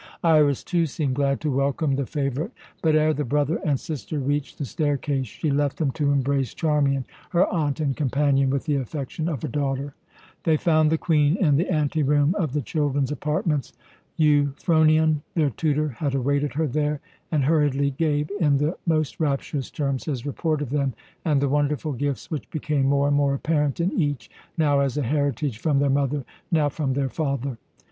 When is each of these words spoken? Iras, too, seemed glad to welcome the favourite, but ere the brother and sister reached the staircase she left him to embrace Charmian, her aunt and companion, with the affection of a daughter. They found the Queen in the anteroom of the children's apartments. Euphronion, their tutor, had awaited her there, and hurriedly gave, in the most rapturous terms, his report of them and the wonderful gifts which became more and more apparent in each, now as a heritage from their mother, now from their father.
Iras, 0.23 0.63
too, 0.63 0.87
seemed 0.87 1.13
glad 1.13 1.39
to 1.41 1.51
welcome 1.55 1.95
the 1.95 2.07
favourite, 2.07 2.49
but 2.81 2.95
ere 2.95 3.13
the 3.13 3.23
brother 3.23 3.61
and 3.63 3.79
sister 3.79 4.17
reached 4.17 4.57
the 4.57 4.65
staircase 4.65 5.27
she 5.27 5.51
left 5.51 5.79
him 5.79 5.91
to 5.91 6.11
embrace 6.11 6.55
Charmian, 6.55 7.05
her 7.29 7.45
aunt 7.53 7.79
and 7.79 7.95
companion, 7.95 8.49
with 8.49 8.65
the 8.65 8.77
affection 8.77 9.29
of 9.29 9.43
a 9.43 9.47
daughter. 9.47 9.93
They 10.43 10.57
found 10.57 10.89
the 10.89 10.97
Queen 10.97 11.35
in 11.37 11.55
the 11.55 11.69
anteroom 11.71 12.33
of 12.39 12.53
the 12.53 12.63
children's 12.63 13.11
apartments. 13.11 13.73
Euphronion, 14.17 15.21
their 15.35 15.51
tutor, 15.51 15.89
had 15.89 16.15
awaited 16.15 16.53
her 16.55 16.65
there, 16.65 16.99
and 17.31 17.43
hurriedly 17.43 17.91
gave, 17.91 18.31
in 18.39 18.57
the 18.57 18.75
most 18.87 19.19
rapturous 19.19 19.69
terms, 19.69 20.05
his 20.05 20.25
report 20.25 20.63
of 20.63 20.71
them 20.71 20.95
and 21.23 21.39
the 21.39 21.47
wonderful 21.47 21.93
gifts 21.93 22.31
which 22.31 22.49
became 22.49 22.87
more 22.87 23.07
and 23.07 23.15
more 23.15 23.35
apparent 23.35 23.79
in 23.79 23.91
each, 23.91 24.31
now 24.57 24.79
as 24.79 24.97
a 24.97 25.03
heritage 25.03 25.59
from 25.59 25.77
their 25.77 25.91
mother, 25.91 26.23
now 26.51 26.69
from 26.69 26.93
their 26.93 27.07
father. 27.07 27.59